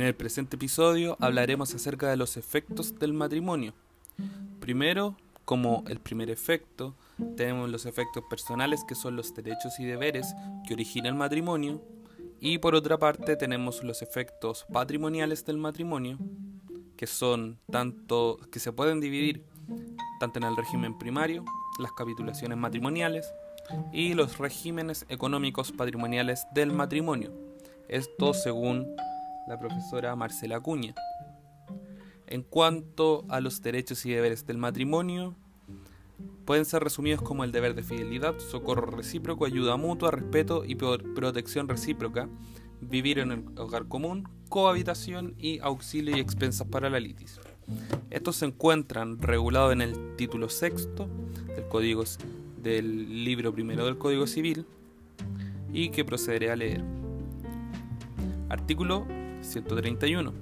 En 0.00 0.06
el 0.06 0.14
presente 0.14 0.56
episodio 0.56 1.18
hablaremos 1.20 1.74
acerca 1.74 2.08
de 2.08 2.16
los 2.16 2.38
efectos 2.38 2.98
del 2.98 3.12
matrimonio. 3.12 3.74
Primero, 4.58 5.14
como 5.44 5.84
el 5.88 6.00
primer 6.00 6.30
efecto, 6.30 6.94
tenemos 7.36 7.68
los 7.68 7.84
efectos 7.84 8.24
personales 8.30 8.82
que 8.88 8.94
son 8.94 9.14
los 9.14 9.34
derechos 9.34 9.78
y 9.78 9.84
deberes 9.84 10.34
que 10.66 10.72
origina 10.72 11.10
el 11.10 11.16
matrimonio. 11.16 11.82
Y 12.40 12.56
por 12.56 12.74
otra 12.74 12.96
parte 12.96 13.36
tenemos 13.36 13.84
los 13.84 14.00
efectos 14.00 14.64
patrimoniales 14.72 15.44
del 15.44 15.58
matrimonio, 15.58 16.16
que 16.96 17.06
son 17.06 17.58
tanto 17.70 18.38
que 18.50 18.58
se 18.58 18.72
pueden 18.72 19.00
dividir 19.00 19.44
tanto 20.18 20.38
en 20.38 20.46
el 20.46 20.56
régimen 20.56 20.96
primario, 20.96 21.44
las 21.78 21.92
capitulaciones 21.92 22.56
matrimoniales 22.56 23.30
y 23.92 24.14
los 24.14 24.38
regímenes 24.38 25.04
económicos 25.10 25.72
patrimoniales 25.72 26.46
del 26.54 26.72
matrimonio. 26.72 27.32
Esto 27.86 28.32
según 28.32 28.86
la 29.50 29.58
profesora 29.58 30.14
Marcela 30.14 30.58
Acuña. 30.58 30.94
En 32.28 32.44
cuanto 32.44 33.24
a 33.28 33.40
los 33.40 33.60
derechos 33.62 34.06
y 34.06 34.12
deberes 34.12 34.46
del 34.46 34.58
matrimonio, 34.58 35.34
pueden 36.44 36.64
ser 36.64 36.84
resumidos 36.84 37.20
como 37.20 37.42
el 37.42 37.50
deber 37.50 37.74
de 37.74 37.82
fidelidad, 37.82 38.38
socorro 38.38 38.86
recíproco, 38.92 39.44
ayuda 39.44 39.76
mutua, 39.76 40.12
respeto 40.12 40.64
y 40.64 40.76
protección 40.76 41.66
recíproca, 41.66 42.28
vivir 42.80 43.18
en 43.18 43.32
el 43.32 43.44
hogar 43.58 43.88
común, 43.88 44.28
cohabitación 44.48 45.34
y 45.36 45.58
auxilio 45.58 46.16
y 46.16 46.20
expensas 46.20 46.68
para 46.68 46.88
la 46.88 47.00
litis. 47.00 47.40
Estos 48.10 48.36
se 48.36 48.46
encuentran 48.46 49.20
regulados 49.20 49.72
en 49.72 49.80
el 49.80 50.14
título 50.14 50.48
sexto 50.48 51.08
del 51.56 51.66
Código 51.66 52.04
del 52.62 53.24
libro 53.24 53.52
primero 53.52 53.84
del 53.84 53.98
Código 53.98 54.28
Civil 54.28 54.64
y 55.72 55.88
que 55.90 56.04
procederé 56.04 56.52
a 56.52 56.56
leer. 56.56 56.84
Artículo 58.48 59.06
131. 59.42 60.32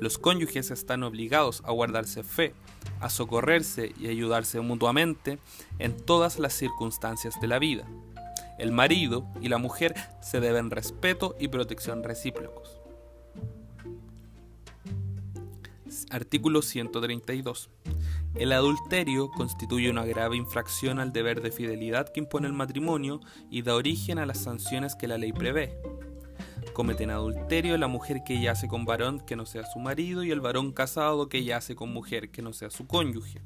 Los 0.00 0.18
cónyuges 0.18 0.70
están 0.70 1.02
obligados 1.02 1.62
a 1.64 1.72
guardarse 1.72 2.22
fe, 2.22 2.54
a 3.00 3.08
socorrerse 3.08 3.94
y 3.98 4.08
ayudarse 4.08 4.60
mutuamente 4.60 5.38
en 5.78 5.96
todas 5.96 6.38
las 6.38 6.52
circunstancias 6.52 7.40
de 7.40 7.48
la 7.48 7.58
vida. 7.58 7.86
El 8.58 8.72
marido 8.72 9.26
y 9.40 9.48
la 9.48 9.58
mujer 9.58 9.94
se 10.20 10.40
deben 10.40 10.70
respeto 10.70 11.36
y 11.38 11.48
protección 11.48 12.02
recíprocos. 12.02 12.80
Artículo 16.10 16.62
132. 16.62 17.70
El 18.34 18.52
adulterio 18.52 19.30
constituye 19.30 19.90
una 19.90 20.04
grave 20.04 20.36
infracción 20.36 21.00
al 21.00 21.12
deber 21.12 21.40
de 21.40 21.50
fidelidad 21.50 22.10
que 22.12 22.20
impone 22.20 22.46
el 22.46 22.52
matrimonio 22.52 23.20
y 23.50 23.62
da 23.62 23.74
origen 23.74 24.18
a 24.18 24.26
las 24.26 24.38
sanciones 24.38 24.94
que 24.94 25.08
la 25.08 25.16
ley 25.16 25.32
prevé 25.32 25.78
cometen 26.76 27.08
adulterio 27.08 27.78
la 27.78 27.88
mujer 27.88 28.22
que 28.22 28.38
yace 28.38 28.68
con 28.68 28.84
varón 28.84 29.20
que 29.20 29.34
no 29.34 29.46
sea 29.46 29.64
su 29.64 29.78
marido 29.78 30.24
y 30.24 30.30
el 30.30 30.42
varón 30.42 30.72
casado 30.72 31.30
que 31.30 31.42
yace 31.42 31.74
con 31.74 31.90
mujer 31.90 32.28
que 32.28 32.42
no 32.42 32.52
sea 32.52 32.68
su 32.68 32.86
cónyuge. 32.86 33.40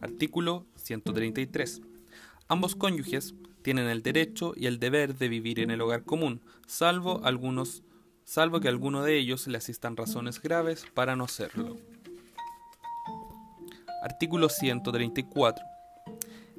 Artículo 0.00 0.66
133. 0.74 1.82
Ambos 2.48 2.74
cónyuges 2.74 3.36
tienen 3.62 3.86
el 3.86 4.02
derecho 4.02 4.54
y 4.56 4.66
el 4.66 4.80
deber 4.80 5.14
de 5.14 5.28
vivir 5.28 5.60
en 5.60 5.70
el 5.70 5.80
hogar 5.80 6.02
común, 6.02 6.40
salvo 6.66 7.20
algunos 7.22 7.84
salvo 8.24 8.58
que 8.58 8.66
a 8.66 8.72
alguno 8.72 9.04
de 9.04 9.16
ellos 9.16 9.46
le 9.46 9.56
asistan 9.56 9.96
razones 9.96 10.42
graves 10.42 10.84
para 10.94 11.14
no 11.14 11.22
hacerlo. 11.22 11.76
Artículo 14.02 14.48
134. 14.48 15.64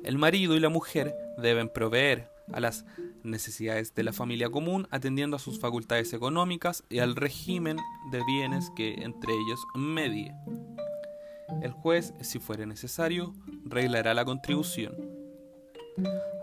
El 0.06 0.18
marido 0.18 0.56
y 0.56 0.62
la 0.62 0.70
mujer 0.70 1.14
deben 1.38 1.68
proveer 1.68 2.30
a 2.54 2.62
las 2.62 2.86
necesidades 3.24 3.94
de 3.94 4.04
la 4.04 4.14
familia 4.14 4.50
común, 4.50 4.88
atendiendo 4.92 5.36
a 5.36 5.40
sus 5.40 5.60
facultades 5.60 6.14
económicas 6.14 6.84
y 6.90 7.00
al 7.00 7.16
régimen 7.16 7.78
de 8.12 8.24
bienes 8.26 8.72
que 8.76 8.94
entre 8.96 9.34
ellos 9.34 9.60
medie. 9.76 10.34
El 11.62 11.72
juez, 11.72 12.14
si 12.22 12.40
fuere 12.40 12.66
necesario, 12.66 13.34
reglará 13.66 14.14
la 14.14 14.26
contribución. 14.26 14.96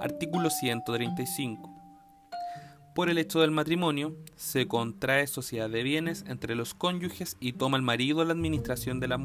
Artículo 0.00 0.50
135. 0.50 1.70
Por 2.94 3.08
el 3.08 3.18
hecho 3.18 3.40
del 3.40 3.50
matrimonio, 3.50 4.16
se 4.36 4.68
contrae 4.68 5.26
sociedad 5.26 5.68
de 5.68 5.82
bienes 5.82 6.24
entre 6.28 6.54
los 6.54 6.74
cónyuges 6.74 7.36
y 7.40 7.52
toma 7.52 7.76
el 7.76 7.82
marido 7.82 8.24
la 8.24 8.32
administración 8.32 9.00
de, 9.00 9.08
la 9.08 9.18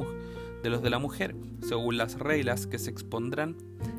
de 0.64 0.70
los 0.70 0.82
de 0.82 0.90
la 0.90 1.00
mujer, 1.00 1.36
según 1.68 1.98
las 1.98 2.18
reglas 2.18 2.66
que 2.66 2.80
se 2.80 2.90
expondrán 2.90 3.58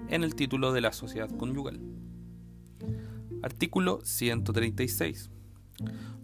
en 0.08 0.24
el 0.24 0.34
título 0.34 0.72
de 0.72 0.80
la 0.80 0.92
sociedad 0.92 1.30
conyugal. 1.30 1.80
Artículo 3.42 4.00
136. 4.04 5.30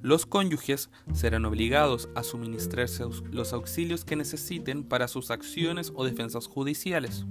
Los 0.03 0.27
cónyuges 0.27 0.91
serán 1.15 1.47
obligados 1.47 2.09
a 2.15 2.23
suministrarse 2.23 3.05
los 3.33 3.53
auxilios 3.53 4.05
que 4.05 4.15
necesiten 4.15 4.85
para 4.85 5.09
sus 5.09 5.31
acciones 5.31 5.93
o 5.95 6.05
defensas 6.05 6.47
judiciales. 6.47 7.25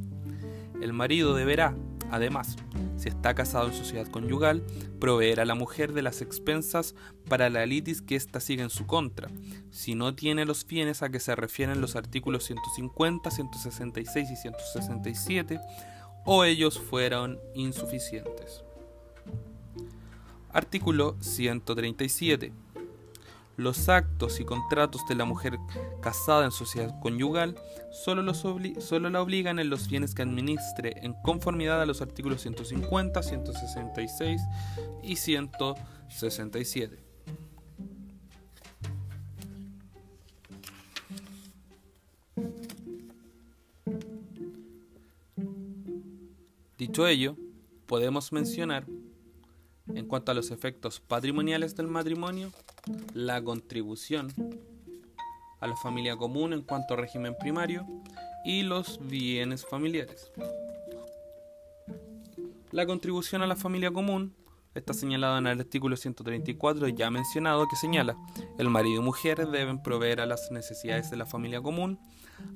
El 0.82 0.92
marido 0.92 1.36
deberá, 1.36 1.76
además, 2.12 2.58
si 2.98 3.08
está 3.08 3.34
casado 3.34 3.68
en 3.68 3.74
sociedad 3.74 4.08
conyugal, 4.08 4.64
proveer 5.00 5.40
a 5.40 5.46
la 5.46 5.56
mujer 5.56 5.94
de 5.94 6.02
las 6.02 6.22
expensas 6.22 6.96
para 7.30 7.50
la 7.50 7.66
litis 7.66 8.02
que 8.02 8.16
ésta 8.16 8.40
siga 8.40 8.64
en 8.64 8.70
su 8.70 8.86
contra, 8.86 9.30
si 9.72 9.96
no 9.96 10.16
tiene 10.16 10.44
los 10.46 10.66
bienes 10.66 11.02
a 11.02 11.10
que 11.10 11.20
se 11.20 11.36
refieren 11.36 11.80
los 11.80 11.96
artículos 11.96 12.44
150, 12.46 13.32
166 13.32 14.32
y 14.32 14.36
167, 14.36 15.60
o 16.26 16.44
ellos 16.44 16.80
fueron 16.80 17.40
insuficientes. 17.54 18.65
Artículo 20.56 21.18
137. 21.20 22.54
Los 23.58 23.90
actos 23.90 24.40
y 24.40 24.46
contratos 24.46 25.06
de 25.06 25.16
la 25.16 25.26
mujer 25.26 25.58
casada 26.02 26.46
en 26.46 26.52
sociedad 26.52 26.98
conyugal 27.02 27.58
solo, 27.92 28.22
la 28.22 29.22
obligan 29.22 29.60
en 29.60 29.70
los 29.70 29.90
bienes 29.90 30.16
que 30.16 30.22
administre 30.22 30.94
en 31.02 31.12
conformidad 31.24 31.82
a 31.82 31.86
los 31.86 32.02
artículos 32.02 32.40
150, 32.40 33.22
166 33.22 34.42
y 35.04 35.18
167. 35.18 37.04
Dicho 46.78 47.08
ello, 47.08 47.36
podemos 47.88 48.32
mencionar 48.32 48.86
en 49.94 50.08
cuanto 50.08 50.32
a 50.32 50.36
los 50.36 50.52
efectos 50.52 51.00
patrimoniales 51.00 51.76
del 51.76 51.88
matrimonio, 51.88 52.52
la 53.14 53.44
contribución 53.44 54.34
a 55.60 55.68
la 55.68 55.76
familia 55.76 56.16
común 56.16 56.54
en 56.54 56.62
cuanto 56.62 56.94
a 56.94 56.98
régimen 56.98 57.36
primario 57.40 57.86
y 58.44 58.64
los 58.64 59.00
bienes 59.08 59.66
familiares. 59.66 60.32
La 62.72 62.86
contribución 62.86 63.42
a 63.42 63.48
la 63.48 63.56
familia 63.56 63.92
común 63.92 64.36
está 64.74 64.94
señalada 64.94 65.38
en 65.38 65.48
el 65.48 65.60
artículo 65.60 65.96
134 65.96 66.90
ya 66.90 67.10
mencionado 67.10 67.68
que 67.68 67.78
señala 67.78 68.18
el 68.60 68.70
marido 68.70 69.02
y 69.02 69.06
mujer 69.06 69.48
deben 69.48 69.82
proveer 69.82 70.20
a 70.20 70.26
las 70.26 70.52
necesidades 70.52 71.10
de 71.10 71.18
la 71.18 71.26
familia 71.26 71.62
común 71.62 72.00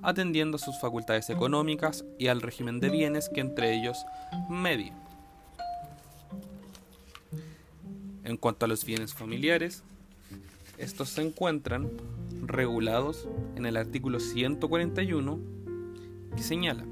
atendiendo 0.01 0.57
a 0.57 0.59
sus 0.59 0.77
facultades 0.79 1.29
económicas 1.29 2.03
y 2.17 2.27
al 2.27 2.41
régimen 2.41 2.79
de 2.79 2.89
bienes 2.89 3.29
que 3.29 3.39
entre 3.39 3.73
ellos 3.73 3.97
medie. 4.49 4.93
En 8.29 8.37
cuanto 8.37 8.65
a 8.65 8.69
los 8.69 8.85
bienes 8.85 9.15
familiares, 9.15 9.81
estos 10.77 11.09
se 11.09 11.23
encuentran 11.23 11.89
regulados 12.43 13.27
en 13.55 13.65
el 13.65 13.75
artículo 13.75 14.19
141 14.19 15.39
que 16.35 16.43
señala 16.43 16.85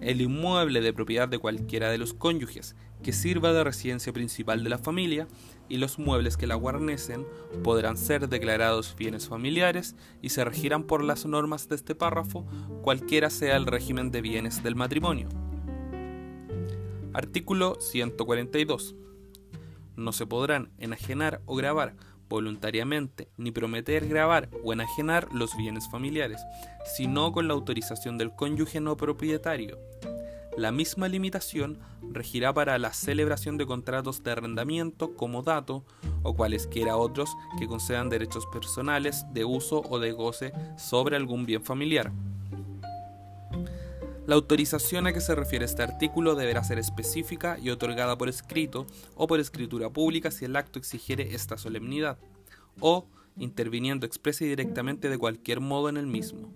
el 0.00 0.20
inmueble 0.20 0.80
de 0.80 0.92
propiedad 0.92 1.28
de 1.28 1.38
cualquiera 1.38 1.88
de 1.88 1.98
los 1.98 2.14
cónyuges 2.14 2.74
que 3.00 3.12
sirva 3.12 3.52
de 3.52 3.62
residencia 3.62 4.12
principal 4.12 4.64
de 4.64 4.70
la 4.70 4.78
familia 4.78 5.28
y 5.68 5.76
los 5.76 6.00
muebles 6.00 6.36
que 6.36 6.48
la 6.48 6.56
guarnecen 6.56 7.24
podrán 7.62 7.96
ser 7.96 8.28
declarados 8.28 8.96
bienes 8.98 9.28
familiares 9.28 9.94
y 10.20 10.30
se 10.30 10.44
regirán 10.44 10.82
por 10.82 11.04
las 11.04 11.26
normas 11.26 11.68
de 11.68 11.76
este 11.76 11.94
párrafo 11.94 12.44
cualquiera 12.82 13.30
sea 13.30 13.56
el 13.56 13.66
régimen 13.66 14.10
de 14.10 14.20
bienes 14.20 14.64
del 14.64 14.74
matrimonio. 14.74 15.28
Artículo 17.12 17.76
142 17.80 18.96
no 19.96 20.12
se 20.12 20.26
podrán 20.26 20.70
enajenar 20.78 21.40
o 21.46 21.54
grabar 21.56 21.94
voluntariamente, 22.30 23.28
ni 23.36 23.50
prometer 23.50 24.08
grabar 24.08 24.48
o 24.64 24.72
enajenar 24.72 25.28
los 25.32 25.56
bienes 25.56 25.90
familiares, 25.90 26.40
sino 26.96 27.32
con 27.32 27.48
la 27.48 27.54
autorización 27.54 28.16
del 28.16 28.34
cónyuge 28.34 28.80
no 28.80 28.96
propietario. 28.96 29.78
La 30.56 30.72
misma 30.72 31.08
limitación 31.08 31.78
regirá 32.10 32.52
para 32.52 32.78
la 32.78 32.92
celebración 32.92 33.56
de 33.56 33.66
contratos 33.66 34.22
de 34.22 34.32
arrendamiento, 34.32 35.14
como 35.16 35.42
dato 35.42 35.84
o 36.22 36.34
cualesquiera 36.34 36.96
otros 36.96 37.30
que 37.58 37.66
concedan 37.66 38.08
derechos 38.08 38.46
personales 38.52 39.24
de 39.32 39.44
uso 39.44 39.82
o 39.88 39.98
de 39.98 40.12
goce 40.12 40.52
sobre 40.76 41.16
algún 41.16 41.46
bien 41.46 41.62
familiar. 41.62 42.12
La 44.30 44.36
autorización 44.36 45.08
a 45.08 45.12
que 45.12 45.20
se 45.20 45.34
refiere 45.34 45.64
este 45.64 45.82
artículo 45.82 46.36
deberá 46.36 46.62
ser 46.62 46.78
específica 46.78 47.58
y 47.60 47.70
otorgada 47.70 48.16
por 48.16 48.28
escrito 48.28 48.86
o 49.16 49.26
por 49.26 49.40
escritura 49.40 49.90
pública 49.90 50.30
si 50.30 50.44
el 50.44 50.54
acto 50.54 50.78
exigiere 50.78 51.34
esta 51.34 51.58
solemnidad, 51.58 52.16
o 52.78 53.08
interviniendo 53.36 54.06
expresa 54.06 54.44
y 54.44 54.48
directamente 54.48 55.08
de 55.08 55.18
cualquier 55.18 55.58
modo 55.58 55.88
en 55.88 55.96
el 55.96 56.06
mismo. 56.06 56.54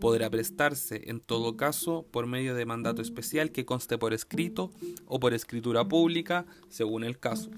Podrá 0.00 0.30
prestarse, 0.30 1.10
en 1.10 1.20
todo 1.20 1.58
caso, 1.58 2.06
por 2.10 2.26
medio 2.26 2.54
de 2.54 2.64
mandato 2.64 3.02
especial 3.02 3.52
que 3.52 3.66
conste 3.66 3.98
por 3.98 4.14
escrito 4.14 4.70
o 5.04 5.20
por 5.20 5.34
escritura 5.34 5.86
pública, 5.86 6.46
según 6.70 7.04
el 7.04 7.18
caso. 7.18 7.50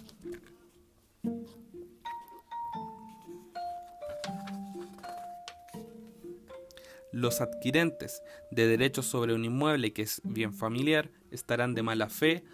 Los 7.12 7.40
adquirentes 7.40 8.22
de 8.50 8.66
derechos 8.68 9.06
sobre 9.06 9.34
un 9.34 9.44
inmueble 9.44 9.92
que 9.92 10.02
es 10.02 10.20
bien 10.24 10.54
familiar 10.54 11.10
estarán 11.30 11.74
de 11.74 11.82
mala 11.82 12.08
fe 12.08 12.44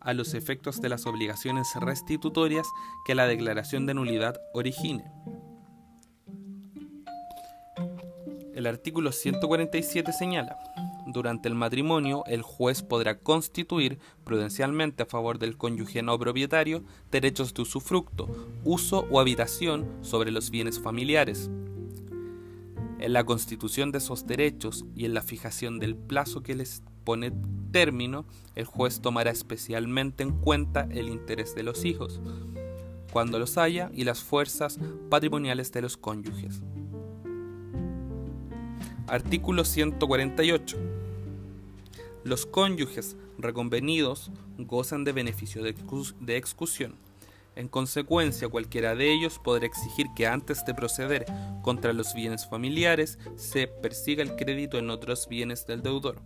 a 0.00 0.12
los 0.12 0.34
efectos 0.34 0.80
de 0.82 0.88
las 0.88 1.06
obligaciones 1.06 1.68
restitutorias 1.80 2.66
que 3.06 3.14
la 3.14 3.26
declaración 3.26 3.86
de 3.86 3.94
nulidad 3.94 4.40
origine. 4.52 5.04
El 8.54 8.66
artículo 8.66 9.12
147 9.12 10.12
señala, 10.12 10.58
durante 11.06 11.48
el 11.48 11.54
matrimonio 11.54 12.22
el 12.26 12.42
juez 12.42 12.82
podrá 12.82 13.18
constituir 13.18 13.98
prudencialmente 14.24 15.02
a 15.02 15.06
favor 15.06 15.38
del 15.38 15.56
cónyuge 15.56 16.02
no 16.02 16.18
propietario 16.18 16.84
derechos 17.10 17.54
de 17.54 17.62
usufructo, 17.62 18.28
uso 18.64 19.06
o 19.10 19.20
habitación 19.20 19.86
sobre 20.02 20.30
los 20.30 20.50
bienes 20.50 20.80
familiares. 20.80 21.50
En 23.02 23.14
la 23.14 23.24
constitución 23.24 23.90
de 23.90 23.98
esos 23.98 24.28
derechos 24.28 24.84
y 24.94 25.06
en 25.06 25.14
la 25.14 25.22
fijación 25.22 25.80
del 25.80 25.96
plazo 25.96 26.44
que 26.44 26.54
les 26.54 26.84
pone 27.02 27.32
término, 27.72 28.26
el 28.54 28.64
juez 28.64 29.00
tomará 29.00 29.32
especialmente 29.32 30.22
en 30.22 30.30
cuenta 30.30 30.86
el 30.88 31.08
interés 31.08 31.56
de 31.56 31.64
los 31.64 31.84
hijos, 31.84 32.20
cuando 33.12 33.40
los 33.40 33.58
haya, 33.58 33.90
y 33.92 34.04
las 34.04 34.22
fuerzas 34.22 34.78
patrimoniales 35.10 35.72
de 35.72 35.82
los 35.82 35.96
cónyuges. 35.96 36.62
Artículo 39.08 39.64
148. 39.64 40.76
Los 42.22 42.46
cónyuges 42.46 43.16
reconvenidos 43.36 44.30
gozan 44.58 45.02
de 45.02 45.10
beneficio 45.10 45.64
de, 45.64 45.74
de 46.20 46.36
excusión. 46.36 46.94
En 47.54 47.68
consecuencia, 47.68 48.48
cualquiera 48.48 48.94
de 48.94 49.12
ellos 49.12 49.38
podrá 49.38 49.66
exigir 49.66 50.06
que 50.16 50.26
antes 50.26 50.64
de 50.64 50.74
proceder 50.74 51.26
contra 51.62 51.92
los 51.92 52.14
bienes 52.14 52.46
familiares 52.46 53.18
se 53.36 53.66
persiga 53.66 54.22
el 54.22 54.36
crédito 54.36 54.78
en 54.78 54.88
otros 54.88 55.28
bienes 55.28 55.66
del 55.66 55.82
deudor. 55.82 56.22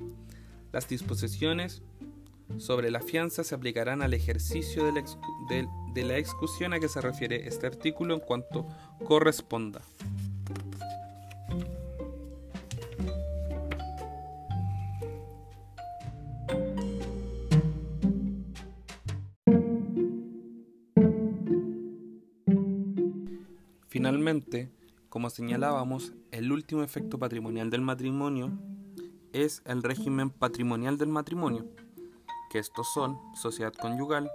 Las 0.72 0.88
disposiciones 0.88 1.82
sobre 2.58 2.90
la 2.90 3.00
fianza 3.00 3.42
se 3.42 3.54
aplicarán 3.54 4.02
al 4.02 4.14
ejercicio 4.14 4.84
de 4.84 4.92
la, 4.92 5.04
de 5.94 6.24
a 6.72 6.80
que 6.80 6.88
se 6.88 7.00
refiere 7.00 7.48
este 7.48 7.66
artículo 7.66 8.14
en 8.14 8.20
cuanto 8.20 8.66
corresponda. 9.04 9.82
Finalmente, 23.96 24.70
como 25.08 25.30
señalábamos, 25.30 26.12
el 26.30 26.52
último 26.52 26.82
efecto 26.82 27.18
patrimonial 27.18 27.70
del 27.70 27.80
matrimonio 27.80 28.52
es 29.32 29.62
el 29.64 29.82
régimen 29.82 30.28
patrimonial 30.28 30.98
del 30.98 31.08
matrimonio, 31.08 31.64
que 32.50 32.58
estos 32.58 32.86
son 32.92 33.18
sociedad 33.34 33.72
conyugal, 33.72 34.30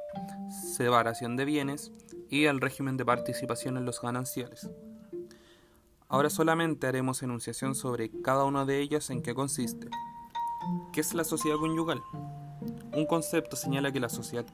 separación 0.49 1.37
de 1.37 1.45
bienes 1.45 1.91
y 2.27 2.45
el 2.45 2.59
régimen 2.59 2.97
de 2.97 3.05
participación 3.05 3.77
en 3.77 3.85
los 3.85 4.01
gananciales. 4.01 4.67
Ahora 6.07 6.31
solamente 6.31 6.87
haremos 6.87 7.21
enunciación 7.21 7.75
sobre 7.75 8.09
cada 8.23 8.45
una 8.45 8.65
de 8.65 8.79
ellas 8.79 9.11
en 9.11 9.21
qué 9.21 9.35
consiste. 9.35 9.89
¿Qué 10.91 11.01
es 11.01 11.13
la 11.13 11.23
sociedad 11.23 11.57
conyugal? 11.57 12.01
Un 12.93 13.05
concepto 13.05 13.55
señala 13.55 13.91
que 13.91 13.99
la 13.99 14.09
sociedad 14.09 14.47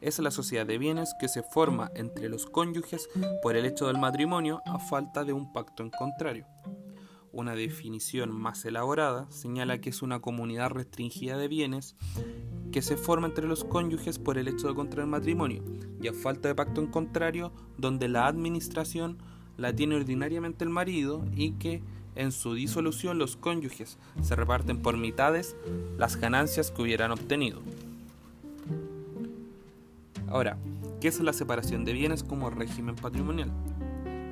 es 0.00 0.18
la 0.18 0.30
sociedad 0.30 0.66
de 0.66 0.78
bienes 0.78 1.14
que 1.18 1.28
se 1.28 1.42
forma 1.42 1.90
entre 1.94 2.28
los 2.28 2.46
cónyuges 2.46 3.08
por 3.42 3.56
el 3.56 3.64
hecho 3.64 3.86
del 3.86 3.98
matrimonio 3.98 4.62
a 4.66 4.78
falta 4.78 5.24
de 5.24 5.32
un 5.32 5.52
pacto 5.52 5.82
en 5.82 5.90
contrario. 5.90 6.46
Una 7.32 7.54
definición 7.54 8.30
más 8.30 8.64
elaborada 8.64 9.28
señala 9.30 9.80
que 9.80 9.90
es 9.90 10.02
una 10.02 10.20
comunidad 10.20 10.70
restringida 10.70 11.36
de 11.36 11.48
bienes 11.48 11.96
que 12.70 12.82
se 12.82 12.96
forma 12.96 13.26
entre 13.26 13.48
los 13.48 13.64
cónyuges 13.64 14.18
por 14.18 14.38
el 14.38 14.46
hecho 14.46 14.68
de 14.68 14.74
contraer 14.74 15.06
matrimonio 15.06 15.64
y 16.00 16.08
a 16.08 16.12
falta 16.12 16.48
de 16.48 16.54
pacto 16.54 16.80
en 16.80 16.88
contrario 16.88 17.52
donde 17.76 18.08
la 18.08 18.26
administración 18.26 19.18
la 19.56 19.74
tiene 19.74 19.96
ordinariamente 19.96 20.64
el 20.64 20.70
marido 20.70 21.24
y 21.34 21.52
que 21.52 21.82
en 22.14 22.30
su 22.30 22.54
disolución 22.54 23.18
los 23.18 23.36
cónyuges 23.36 23.98
se 24.22 24.36
reparten 24.36 24.80
por 24.82 24.96
mitades 24.96 25.56
las 25.98 26.16
ganancias 26.16 26.70
que 26.70 26.82
hubieran 26.82 27.10
obtenido. 27.10 27.60
Ahora, 30.34 30.58
¿qué 31.00 31.06
es 31.06 31.20
la 31.20 31.32
separación 31.32 31.84
de 31.84 31.92
bienes 31.92 32.24
como 32.24 32.50
régimen 32.50 32.96
patrimonial? 32.96 33.52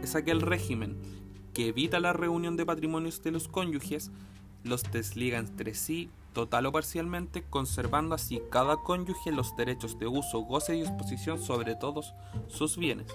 Es 0.02 0.16
aquel 0.16 0.40
régimen 0.40 0.96
que 1.54 1.68
evita 1.68 2.00
la 2.00 2.12
reunión 2.12 2.56
de 2.56 2.66
patrimonios 2.66 3.22
de 3.22 3.30
los 3.30 3.46
cónyuges, 3.46 4.10
los 4.64 4.82
desliga 4.82 5.38
entre 5.38 5.74
sí 5.74 6.10
total 6.32 6.66
o 6.66 6.72
parcialmente, 6.72 7.44
conservando 7.48 8.16
así 8.16 8.42
cada 8.50 8.78
cónyuge 8.78 9.30
los 9.30 9.54
derechos 9.54 9.96
de 9.96 10.08
uso, 10.08 10.40
goce 10.40 10.74
y 10.74 10.80
disposición 10.80 11.38
sobre 11.38 11.76
todos 11.76 12.14
sus 12.48 12.76
bienes, 12.76 13.06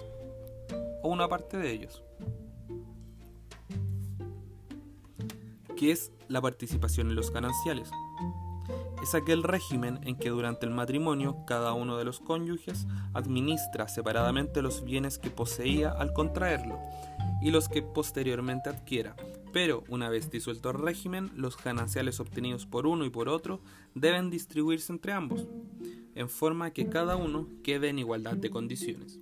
o 1.02 1.10
una 1.10 1.28
parte 1.28 1.58
de 1.58 1.70
ellos. 1.70 2.02
¿Qué 5.76 5.92
es 5.92 6.10
la 6.28 6.40
participación 6.40 7.10
en 7.10 7.16
los 7.16 7.30
gananciales? 7.30 7.90
Es 9.02 9.14
aquel 9.14 9.42
régimen 9.42 10.00
en 10.02 10.16
que 10.16 10.30
durante 10.30 10.66
el 10.66 10.72
matrimonio 10.72 11.44
cada 11.46 11.72
uno 11.72 11.96
de 11.96 12.04
los 12.04 12.20
cónyuges 12.20 12.86
administra 13.14 13.88
separadamente 13.88 14.62
los 14.62 14.84
bienes 14.84 15.18
que 15.18 15.30
poseía 15.30 15.90
al 15.90 16.12
contraerlo 16.12 16.78
y 17.40 17.50
los 17.50 17.68
que 17.68 17.82
posteriormente 17.82 18.68
adquiera, 18.68 19.14
pero 19.52 19.84
una 19.88 20.08
vez 20.08 20.30
disuelto 20.30 20.70
el 20.70 20.78
régimen, 20.78 21.30
los 21.34 21.56
gananciales 21.62 22.20
obtenidos 22.20 22.66
por 22.66 22.86
uno 22.86 23.04
y 23.04 23.10
por 23.10 23.28
otro 23.28 23.60
deben 23.94 24.30
distribuirse 24.30 24.92
entre 24.92 25.12
ambos, 25.12 25.46
en 26.14 26.28
forma 26.28 26.72
que 26.72 26.88
cada 26.88 27.16
uno 27.16 27.48
quede 27.62 27.88
en 27.88 27.98
igualdad 27.98 28.36
de 28.36 28.50
condiciones. 28.50 29.20